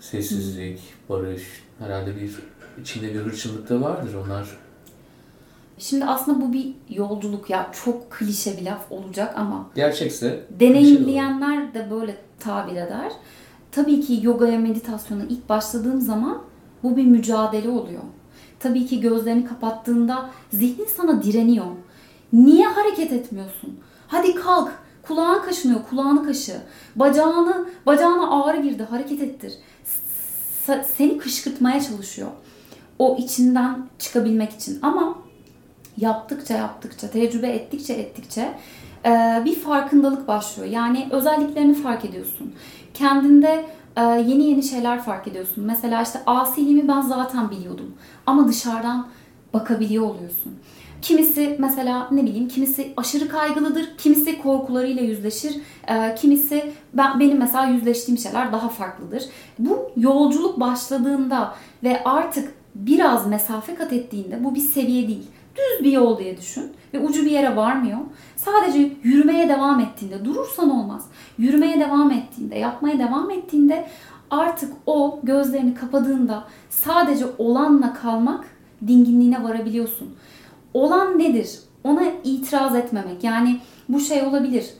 [0.00, 1.42] Sessizlik, barış,
[1.78, 2.30] herhalde bir
[2.80, 4.48] içinde bir hırçınlık da vardır onlar.
[5.78, 11.90] Şimdi aslında bu bir yolculuk ya çok klişe bir laf olacak ama gerçekse deneyimleyenler de
[11.90, 13.12] böyle tabir eder.
[13.72, 16.42] Tabii ki yogaya meditasyona ilk başladığım zaman
[16.82, 18.02] bu bir mücadele oluyor.
[18.60, 21.66] Tabii ki gözlerini kapattığında zihnin sana direniyor.
[22.32, 23.78] Niye hareket etmiyorsun?
[24.06, 24.81] Hadi kalk.
[25.02, 25.80] Kulağın kaşınıyor.
[25.90, 26.60] Kulağını kaşı.
[26.96, 28.86] Bacağını, bacağına ağrı girdi.
[28.90, 29.52] Hareket ettir.
[30.96, 32.28] Seni kışkırtmaya çalışıyor.
[32.98, 34.78] O içinden çıkabilmek için.
[34.82, 35.18] Ama
[35.96, 38.54] yaptıkça yaptıkça, tecrübe ettikçe ettikçe
[39.44, 40.68] bir farkındalık başlıyor.
[40.68, 42.54] Yani özelliklerini fark ediyorsun.
[42.94, 43.66] Kendinde
[43.98, 45.64] yeni yeni şeyler fark ediyorsun.
[45.64, 47.94] Mesela işte asiliğimi ben zaten biliyordum.
[48.26, 49.08] Ama dışarıdan
[49.54, 50.58] bakabiliyor oluyorsun.
[51.02, 55.56] Kimisi mesela ne bileyim kimisi aşırı kaygılıdır, kimisi korkularıyla yüzleşir,
[56.16, 59.24] kimisi ben benim mesela yüzleştiğim şeyler daha farklıdır.
[59.58, 65.26] Bu yolculuk başladığında ve artık biraz mesafe kat ettiğinde bu bir seviye değil.
[65.56, 67.98] Düz bir yol diye düşün ve ucu bir yere varmıyor.
[68.36, 71.06] Sadece yürümeye devam ettiğinde, durursan olmaz.
[71.38, 73.86] Yürümeye devam ettiğinde, yapmaya devam ettiğinde
[74.30, 78.44] artık o gözlerini kapadığında sadece olanla kalmak
[78.86, 80.14] dinginliğine varabiliyorsun.
[80.74, 81.58] Olan nedir?
[81.84, 83.24] Ona itiraz etmemek.
[83.24, 84.70] Yani bu şey olabilir.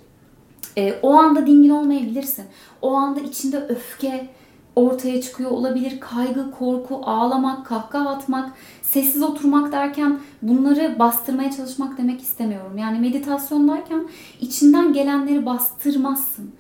[0.79, 2.45] E, o anda dingin olmayabilirsin.
[2.83, 4.29] O anda içinde öfke
[4.77, 6.01] ortaya çıkıyor olabilir.
[6.01, 8.53] Kaygı, korku, ağlamak, kahkaha atmak,
[8.83, 12.79] sessiz oturmak derken bunları bastırmaya çalışmak demek istemiyorum.
[12.79, 14.09] Yani meditasyondayken
[14.41, 16.51] içinden gelenleri bastırmazsın.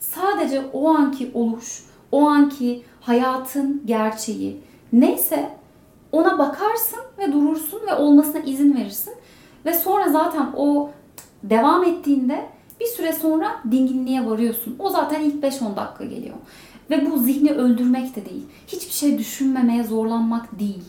[0.00, 4.60] Sadece o anki oluş, o anki hayatın gerçeği
[4.92, 5.61] neyse
[6.12, 9.14] ona bakarsın ve durursun ve olmasına izin verirsin.
[9.66, 10.90] Ve sonra zaten o
[11.42, 12.46] devam ettiğinde
[12.80, 14.76] bir süre sonra dinginliğe varıyorsun.
[14.78, 16.36] O zaten ilk 5-10 dakika geliyor.
[16.90, 18.46] Ve bu zihni öldürmek de değil.
[18.66, 20.84] Hiçbir şey düşünmemeye zorlanmak değil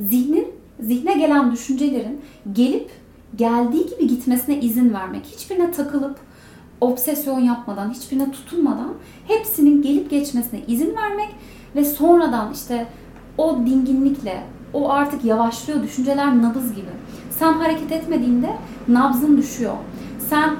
[0.00, 0.48] zihnin,
[0.80, 2.20] zihne gelen düşüncelerin
[2.52, 2.90] gelip
[3.36, 5.26] geldiği gibi gitmesine izin vermek.
[5.26, 6.18] Hiçbirine takılıp
[6.80, 8.94] obsesyon yapmadan, hiçbirine tutunmadan
[9.28, 11.28] hepsinin gelip geçmesine izin vermek
[11.76, 12.86] ve sonradan işte
[13.40, 16.90] o dinginlikle, o artık yavaşlıyor düşünceler nabız gibi.
[17.38, 18.56] Sen hareket etmediğinde
[18.88, 19.74] nabzın düşüyor.
[20.28, 20.56] Sen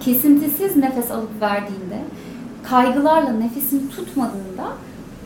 [0.00, 1.98] kesintisiz nefes alıp verdiğinde,
[2.62, 4.68] kaygılarla nefesini tutmadığında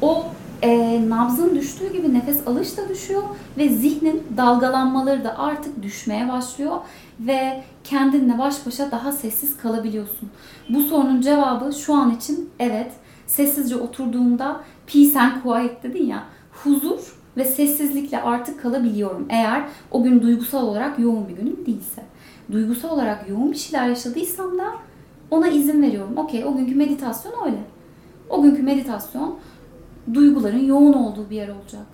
[0.01, 0.25] o
[0.63, 3.23] e, nabzın düştüğü gibi nefes alış da düşüyor
[3.59, 6.77] ve zihnin dalgalanmaları da artık düşmeye başlıyor
[7.21, 10.31] ve kendinle baş başa daha sessiz kalabiliyorsun.
[10.69, 12.93] Bu sorunun cevabı şu an için evet.
[13.27, 19.27] Sessizce oturduğumda peace and quiet dedin ya huzur ve sessizlikle artık kalabiliyorum.
[19.31, 22.03] Eğer o gün duygusal olarak yoğun bir günüm değilse.
[22.53, 24.65] Duygusal olarak yoğun bir şeyler yaşadıysam da
[25.31, 26.19] ona izin veriyorum.
[26.19, 27.59] Okey o günkü meditasyon öyle.
[28.31, 29.39] O günkü meditasyon
[30.15, 31.87] duyguların yoğun olduğu bir yer olacak.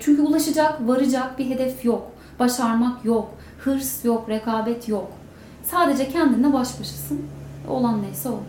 [0.00, 2.10] Çünkü ulaşacak, varacak bir hedef yok.
[2.38, 3.34] Başarmak yok.
[3.58, 5.12] Hırs yok, rekabet yok.
[5.62, 7.20] Sadece kendinle baş başasın.
[7.68, 8.40] Olan neyse o.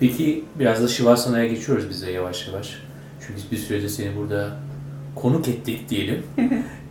[0.00, 2.83] Peki biraz da Shivasana'ya geçiyoruz bize yavaş yavaş.
[3.26, 4.56] Çünkü bir sürede seni burada
[5.14, 6.22] konuk ettik diyelim.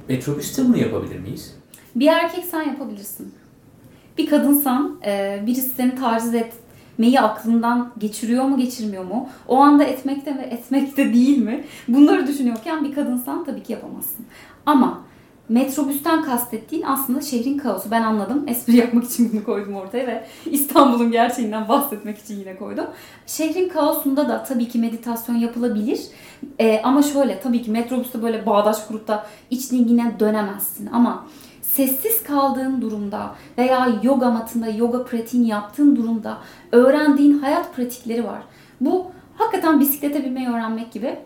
[0.10, 1.56] Metrobüste bunu yapabilir miyiz?
[1.96, 3.34] Bir erkek sen yapabilirsin.
[4.18, 5.02] Bir kadınsan,
[5.46, 6.54] birisi seni taciz et,
[6.94, 9.30] etmeyi aklından geçiriyor mu geçirmiyor mu?
[9.48, 11.64] O anda etmekte ve etmekte değil mi?
[11.88, 14.26] Bunları düşünüyorken bir kadınsan tabii ki yapamazsın.
[14.66, 15.02] Ama
[15.50, 17.92] Metrobüsten kastettiğin aslında şehrin kaosu.
[17.92, 18.44] Ben anladım.
[18.48, 22.86] Espri yapmak için bunu koydum ortaya ve İstanbul'un gerçeğinden bahsetmek için yine koydum.
[23.26, 26.00] Şehrin kaosunda da tabii ki meditasyon yapılabilir.
[26.60, 30.90] Ee, ama şöyle tabii ki metrobüste böyle bağdaş kurup da iç dingine dönemezsin.
[30.94, 31.26] Ama
[31.62, 36.38] sessiz kaldığın durumda veya yoga matında yoga pratiğini yaptığın durumda
[36.72, 38.42] öğrendiğin hayat pratikleri var.
[38.82, 41.18] Bu hakikaten bisiklete binmeyi öğrenmek gibi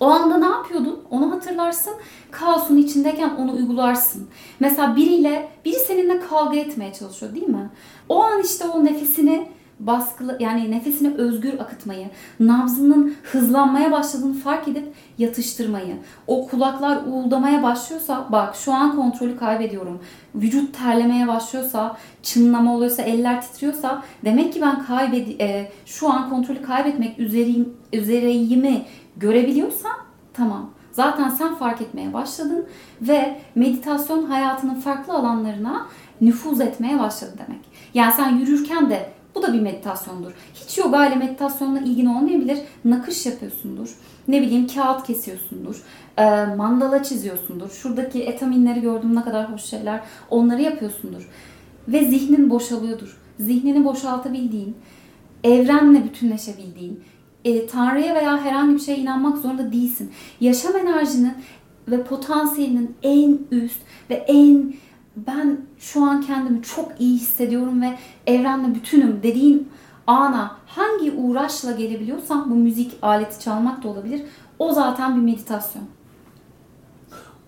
[0.00, 1.00] o anda ne yapıyordun?
[1.10, 1.92] Onu hatırlarsın.
[2.30, 4.28] Kaosun içindeyken onu uygularsın.
[4.60, 7.70] Mesela biriyle, biri seninle kavga etmeye çalışıyor değil mi?
[8.08, 9.48] O an işte o nefesini
[9.80, 12.06] baskılı yani nefesini özgür akıtmayı,
[12.40, 20.00] nabzının hızlanmaya başladığını fark edip yatıştırmayı, o kulaklar uğuldamaya başlıyorsa bak şu an kontrolü kaybediyorum.
[20.34, 26.62] Vücut terlemeye başlıyorsa, çınlama oluyorsa, eller titriyorsa demek ki ben kaybedi e, şu an kontrolü
[26.62, 28.82] kaybetmek üzereyim, üzereyimi
[29.16, 29.96] görebiliyorsan
[30.32, 30.70] tamam.
[30.92, 32.66] Zaten sen fark etmeye başladın
[33.00, 35.86] ve meditasyon hayatının farklı alanlarına
[36.20, 37.60] nüfuz etmeye başladı demek.
[37.94, 40.32] Yani sen yürürken de bu da bir meditasyondur.
[40.54, 42.58] Hiç yoga ile meditasyonla ilgin olmayabilir.
[42.84, 43.96] Nakış yapıyorsundur.
[44.28, 45.82] Ne bileyim kağıt kesiyorsundur.
[46.16, 47.70] E, mandala çiziyorsundur.
[47.70, 50.00] Şuradaki etaminleri gördüm ne kadar hoş şeyler.
[50.30, 51.28] Onları yapıyorsundur.
[51.88, 53.18] Ve zihnin boşalıyordur.
[53.40, 54.76] Zihnini boşaltabildiğin,
[55.44, 57.04] evrenle bütünleşebildiğin,
[57.46, 60.12] e, Tanrı'ya veya herhangi bir şeye inanmak zorunda değilsin.
[60.40, 61.32] Yaşam enerjinin
[61.88, 63.80] ve potansiyelinin en üst
[64.10, 64.74] ve en
[65.16, 69.68] ben şu an kendimi çok iyi hissediyorum ve evrenle bütünüm dediğin
[70.06, 74.22] ana hangi uğraşla gelebiliyorsan bu müzik aleti çalmak da olabilir.
[74.58, 75.84] O zaten bir meditasyon.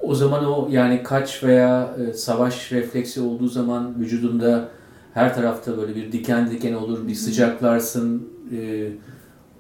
[0.00, 4.68] O zaman o yani kaç veya e, savaş refleksi olduğu zaman vücudunda
[5.14, 8.28] her tarafta böyle bir diken diken olur, bir sıcaklarsın.
[8.52, 8.88] E,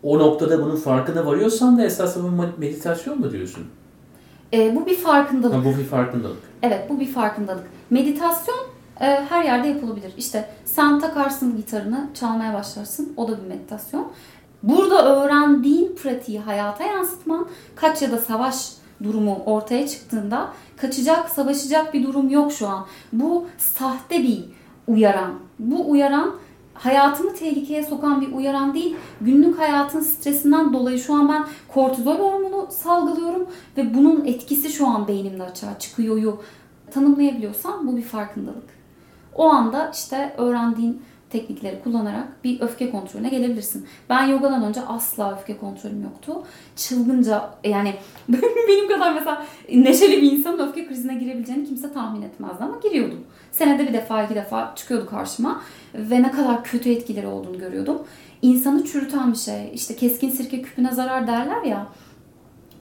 [0.02, 3.64] o noktada bunun farkına varıyorsan da esasında bu meditasyon mu diyorsun?
[4.52, 5.56] E, bu bir farkındalık.
[5.56, 6.38] Ha, bu bir farkındalık.
[6.62, 7.64] Evet bu bir farkındalık.
[7.90, 8.58] Meditasyon
[9.00, 10.12] e, her yerde yapılabilir.
[10.16, 13.12] İşte sen takarsın gitarını, çalmaya başlarsın.
[13.16, 14.12] O da bir meditasyon.
[14.62, 22.06] Burada öğrendiğin pratiği hayata yansıtman, kaç ya da savaş durumu ortaya çıktığında kaçacak, savaşacak bir
[22.06, 22.86] durum yok şu an.
[23.12, 24.44] Bu sahte bir
[24.86, 25.34] uyaran.
[25.58, 26.34] Bu uyaran
[26.78, 32.66] hayatımı tehlikeye sokan bir uyaran değil, günlük hayatın stresinden dolayı şu an ben kortizol hormonu
[32.70, 36.38] salgılıyorum ve bunun etkisi şu an beynimde açığa çıkıyor.
[36.90, 38.78] Tanımlayabiliyorsam bu bir farkındalık.
[39.34, 43.86] O anda işte öğrendiğin teknikleri kullanarak bir öfke kontrolüne gelebilirsin.
[44.08, 46.42] Ben yogadan önce asla öfke kontrolüm yoktu.
[46.76, 47.94] Çılgınca yani
[48.68, 53.24] benim kadar mesela neşeli bir insanın öfke krizine girebileceğini kimse tahmin etmezdi ama giriyordum.
[53.52, 55.62] Senede bir defa iki defa çıkıyordu karşıma
[55.94, 57.98] ve ne kadar kötü etkileri olduğunu görüyordum.
[58.42, 59.70] İnsanı çürüten bir şey.
[59.74, 61.86] İşte keskin sirke küpüne zarar derler ya.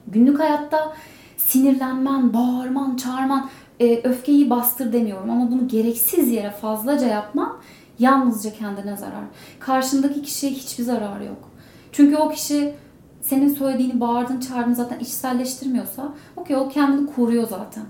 [0.06, 0.96] Günlük hayatta
[1.36, 7.56] sinirlenmen, bağırman, çağırman, e, öfkeyi bastır demiyorum ama bunu gereksiz yere fazlaca yapman
[7.98, 9.24] Yalnızca kendine zarar.
[9.60, 11.50] Karşındaki kişiye hiçbir zararı yok.
[11.92, 12.74] Çünkü o kişi
[13.22, 17.84] senin söylediğini bağırdın çağırdın zaten içselleştirmiyorsa okey o kendini koruyor zaten.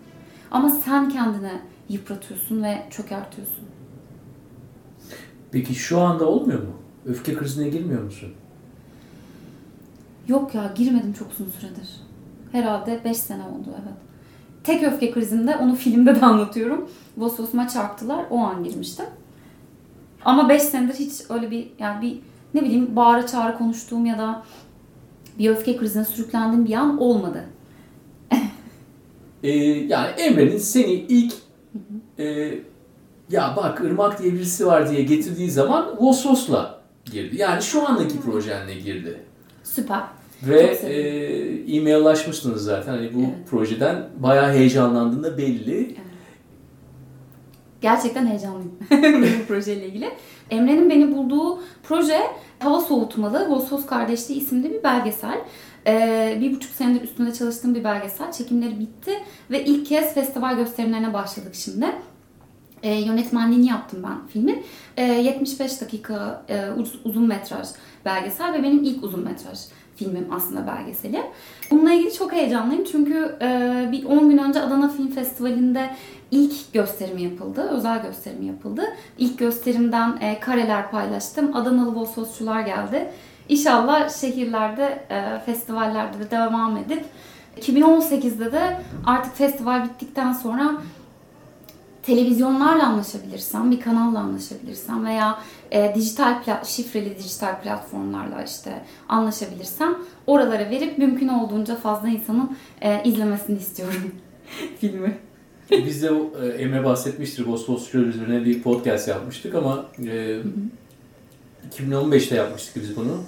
[0.50, 3.64] Ama sen kendine yıpratıyorsun ve çökertiyorsun.
[5.52, 6.72] Peki şu anda olmuyor mu?
[7.06, 8.28] Öfke krizine girmiyor musun?
[10.28, 11.88] Yok ya girmedim çok uzun süredir.
[12.52, 13.98] Herhalde 5 sene oldu evet.
[14.64, 16.90] Tek öfke krizinde onu filmde de anlatıyorum.
[17.16, 19.06] Vosvos'uma çarptılar o an girmiştim.
[20.24, 22.18] Ama 5 senedir hiç öyle bir yani bir
[22.54, 24.42] ne bileyim bağıra çağrı konuştuğum ya da
[25.38, 27.44] bir öfke krizine sürüklendiğim bir an olmadı.
[29.42, 31.34] ee, yani Emre'nin seni ilk
[32.18, 32.54] e,
[33.30, 37.36] ya bak Irmak diye birisi var diye getirdiği zaman Vosos'la girdi.
[37.36, 39.20] Yani şu andaki projenle girdi.
[39.64, 40.00] Süper.
[40.42, 42.92] Ve e, e-maillaşmıştınız zaten.
[42.92, 43.50] Hani bu evet.
[43.50, 45.78] projeden bayağı heyecanlandığında belli.
[45.78, 46.07] Evet.
[47.80, 48.78] Gerçekten heyecanlıyım
[49.42, 50.10] bu projeyle ilgili.
[50.50, 52.20] Emre'nin beni bulduğu proje
[52.58, 55.38] Hava Soğutmalı Vosvos Kardeşliği isimli bir belgesel.
[55.86, 58.32] Ee, bir buçuk senedir üstünde çalıştığım bir belgesel.
[58.32, 59.12] Çekimleri bitti
[59.50, 61.86] ve ilk kez festival gösterimlerine başladık şimdi.
[62.82, 64.64] E, yönetmenliğini yaptım ben filmin.
[64.96, 67.68] E, 75 dakika e, uz, uzun metraj
[68.04, 69.58] belgesel ve benim ilk uzun metraj
[69.98, 71.22] filmim aslında belgeseli.
[71.70, 75.90] Bununla ilgili çok heyecanlıyım çünkü e, bir 10 gün önce Adana Film Festivali'nde
[76.30, 78.82] ilk gösterimi yapıldı, özel gösterimi yapıldı.
[79.18, 81.56] İlk gösterimden e, kareler paylaştım.
[81.56, 83.10] Adanalı Vosvosçular geldi.
[83.48, 87.04] İnşallah şehirlerde, e, festivallerde de devam edip
[87.60, 90.72] 2018'de de artık festival bittikten sonra
[92.02, 95.38] televizyonlarla anlaşabilirsem, bir kanalla anlaşabilirsem veya
[95.72, 103.58] e, dijital şifreli dijital platformlarla işte anlaşabilirsem oralara verip mümkün olduğunca fazla insanın e, izlemesini
[103.58, 104.12] istiyorum
[104.80, 105.18] filmi.
[105.70, 106.10] Biz de
[106.42, 110.40] e, Emre bahsetmiştir Vosvos üzerine bir podcast yapmıştık ama e,
[111.78, 113.22] 2015'te yapmıştık biz bunu.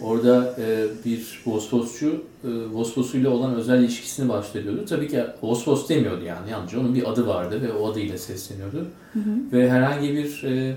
[0.00, 4.84] Orada e, bir Vosvosçu e, Vosvos'uyla olan özel ilişkisini bahsediyordu.
[4.88, 8.86] Tabii ki Vosvos demiyordu yani yalnızca onun bir adı vardı ve o adıyla sesleniyordu.
[9.12, 9.52] Hı hı.
[9.52, 10.76] Ve herhangi bir e,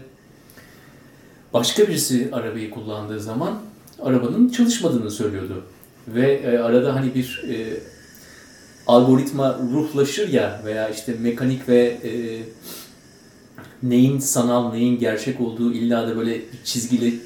[1.60, 3.60] başka birisi arabayı kullandığı zaman
[4.02, 5.64] arabanın çalışmadığını söylüyordu.
[6.08, 7.80] Ve e, arada hani bir e,
[8.88, 12.12] algoritma ruhlaşır ya veya işte mekanik ve e,
[13.84, 17.20] neyin sanal neyin gerçek olduğu illa da böyle çizgili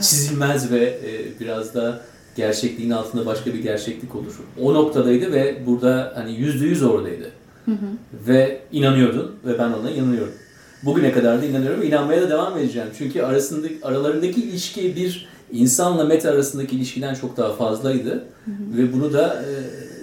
[0.00, 2.00] çizilmez ve e, biraz da
[2.36, 4.32] gerçekliğin altında başka bir gerçeklik olur.
[4.60, 7.30] O noktadaydı ve burada hani yüzde yüz oradaydı.
[7.64, 7.86] Hı hı.
[8.28, 10.34] Ve inanıyordun ve ben ona inanıyorum.
[10.82, 12.88] Bugüne kadar da inanıyorum inanmaya da devam edeceğim.
[12.98, 18.10] Çünkü arasındaki, aralarındaki ilişki bir insanla meta arasındaki ilişkiden çok daha fazlaydı.
[18.44, 18.76] Hı hı.
[18.76, 19.50] Ve bunu da e,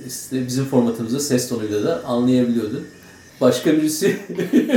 [0.07, 2.87] işte bizim formatımızda ses tonuyla da anlayabiliyordun.
[3.41, 4.19] Başka birisi,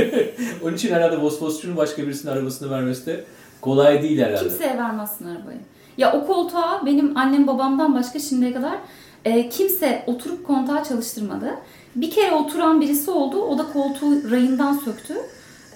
[0.63, 3.23] onun için herhalde Vosvosçu'nun başka birisinin arabasını vermesi de
[3.61, 4.49] kolay değil herhalde.
[4.49, 5.59] Kimseye vermezsin arabayı.
[5.97, 8.77] Ya o koltuğa benim annem babamdan başka şimdiye kadar
[9.25, 11.49] e, kimse oturup kontağı çalıştırmadı.
[11.95, 13.41] Bir kere oturan birisi oldu.
[13.41, 15.13] O da koltuğu rayından söktü.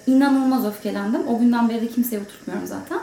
[0.08, 1.28] İnanılmaz öfkelendim.
[1.28, 2.98] O günden beri de kimseye oturtmuyorum zaten.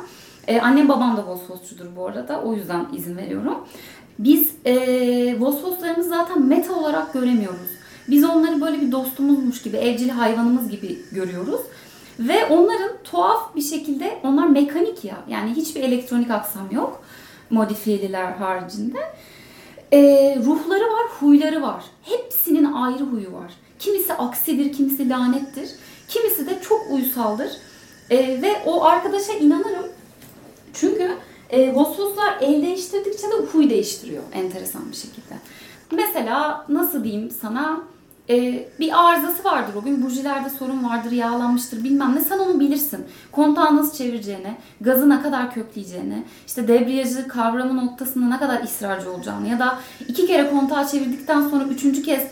[0.47, 2.41] Ee, annem babam da Vosvosçudur bu arada.
[2.41, 3.57] O yüzden izin veriyorum.
[4.19, 4.75] Biz e,
[5.39, 7.69] Vosvoslarımızı zaten meta olarak göremiyoruz.
[8.07, 11.61] Biz onları böyle bir dostumuzmuş gibi, evcil hayvanımız gibi görüyoruz.
[12.19, 15.17] Ve onların tuhaf bir şekilde, onlar mekanik ya.
[15.29, 17.03] Yani hiçbir elektronik aksam yok.
[17.49, 18.99] Modifiyeliler haricinde.
[19.93, 19.99] E,
[20.45, 21.83] ruhları var, huyları var.
[22.03, 23.53] Hepsinin ayrı huyu var.
[23.79, 25.69] Kimisi aksidir, kimisi lanettir.
[26.07, 27.51] Kimisi de çok uysaldır.
[28.09, 29.85] E, ve o arkadaşa inanırım.
[30.73, 31.11] Çünkü
[31.49, 35.35] e, Vosvoslar el değiştirdikçe de huy değiştiriyor enteresan bir şekilde.
[35.91, 37.81] Mesela nasıl diyeyim sana
[38.29, 40.05] e, bir arızası vardır o gün.
[40.05, 42.21] Bujilerde sorun vardır, yağlanmıştır bilmem ne.
[42.21, 43.05] Sen onu bilirsin.
[43.31, 49.47] Kontağı nasıl çevireceğini, gazı ne kadar kökleyeceğini, işte debriyajı kavrama noktasında ne kadar ısrarcı olacağını
[49.47, 52.23] ya da iki kere kontağı çevirdikten sonra üçüncü kez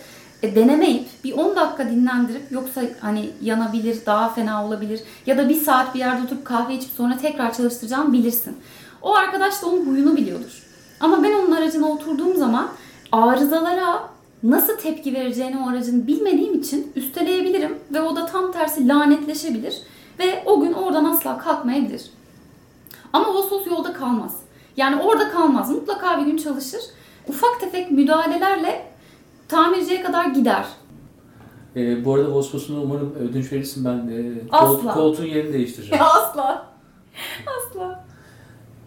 [0.43, 5.55] e, denemeyip bir 10 dakika dinlendirip yoksa hani yanabilir, daha fena olabilir ya da bir
[5.55, 8.57] saat bir yerde oturup kahve içip sonra tekrar çalıştıracağını bilirsin.
[9.01, 10.63] O arkadaş da onun huyunu biliyordur.
[10.99, 12.67] Ama ben onun aracına oturduğum zaman
[13.11, 14.09] arızalara
[14.43, 19.81] nasıl tepki vereceğini o aracın bilmediğim için üsteleyebilirim ve o da tam tersi lanetleşebilir
[20.19, 22.11] ve o gün oradan asla kalkmayabilir.
[23.13, 24.35] Ama Vosos yolda kalmaz.
[24.77, 25.69] Yani orada kalmaz.
[25.69, 26.81] Mutlaka bir gün çalışır.
[27.27, 28.92] Ufak tefek müdahalelerle
[29.53, 30.65] tamirciye kadar gider.
[31.75, 33.85] E, bu arada Vosvos'unu umarım ödünç verirsin.
[33.85, 36.03] Ben e, kol, koltuğun yerini değiştireceğim.
[36.15, 36.67] Asla.
[37.57, 38.05] Asla.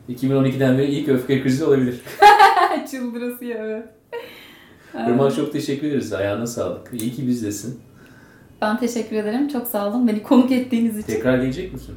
[0.09, 2.01] 2012'den beri ilk öfke krizi olabilir.
[2.91, 3.85] Çıldırası ya evet.
[4.95, 6.13] Irmak çok teşekkür ederiz.
[6.13, 6.91] Ayağına sağlık.
[6.93, 7.81] İyi ki bizdesin.
[8.63, 9.49] Ben teşekkür ederim.
[9.49, 11.13] Çok sağ olun beni konuk ettiğiniz için.
[11.13, 11.95] Tekrar gelecek misin?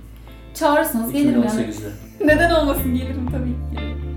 [0.54, 1.74] Çağırırsanız gelirim yani.
[2.26, 4.09] Neden olmasın gelirim tabii ki.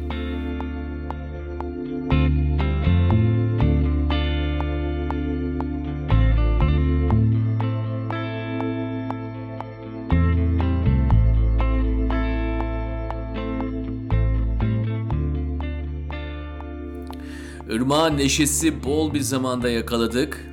[17.93, 20.47] Irmağın neşesi bol bir zamanda yakaladık.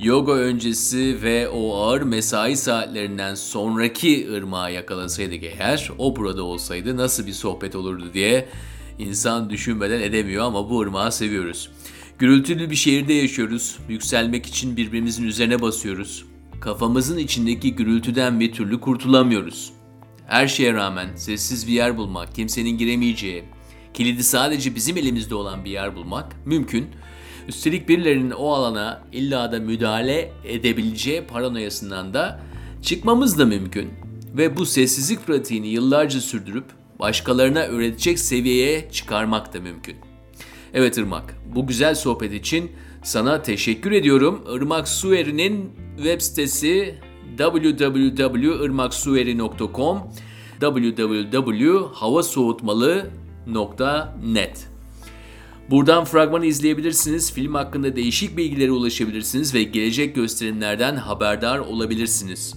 [0.00, 7.26] Yoga öncesi ve o ağır mesai saatlerinden sonraki ırmağı yakalasaydık eğer o burada olsaydı nasıl
[7.26, 8.48] bir sohbet olurdu diye
[8.98, 11.70] insan düşünmeden edemiyor ama bu ırmağı seviyoruz.
[12.18, 13.78] Gürültülü bir şehirde yaşıyoruz.
[13.88, 16.24] Yükselmek için birbirimizin üzerine basıyoruz.
[16.60, 19.72] Kafamızın içindeki gürültüden bir türlü kurtulamıyoruz.
[20.26, 23.44] Her şeye rağmen sessiz bir yer bulmak, kimsenin giremeyeceği,
[23.94, 26.86] kilidi sadece bizim elimizde olan bir yer bulmak mümkün.
[27.48, 32.40] Üstelik birilerinin o alana illa da müdahale edebileceği paranoyasından da
[32.82, 33.90] çıkmamız da mümkün.
[34.36, 36.64] Ve bu sessizlik pratiğini yıllarca sürdürüp
[37.00, 39.96] başkalarına öğretecek seviyeye çıkarmak da mümkün.
[40.74, 44.44] Evet Irmak, bu güzel sohbet için sana teşekkür ediyorum.
[44.54, 46.94] Irmak Sueri'nin web sitesi
[47.38, 49.98] www.irmaksueri.com
[53.46, 54.68] www.havasoğutmalı.net
[55.70, 62.54] Buradan fragmanı izleyebilirsiniz, film hakkında değişik bilgilere ulaşabilirsiniz ve gelecek gösterimlerden haberdar olabilirsiniz.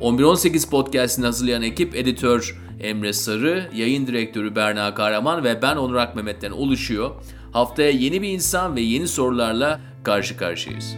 [0.00, 6.50] 1118 podcast'ini hazırlayan ekip editör Emre Sarı, yayın direktörü Berna Kahraman ve ben Onur Akmehmet'ten
[6.50, 7.10] oluşuyor.
[7.52, 10.96] Haftaya yeni bir insan ve yeni sorularla karşı karşıyayız.